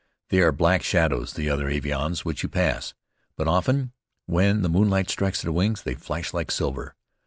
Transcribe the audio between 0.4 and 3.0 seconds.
are black shadows, the other avions which you pass,